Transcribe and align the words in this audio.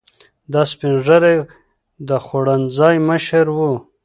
دا 0.51 0.61
سپین 0.71 0.93
ږیری 1.05 1.37
د 2.07 2.09
خوړنځای 2.25 2.95
مشر 3.09 3.45
و. 3.55 3.59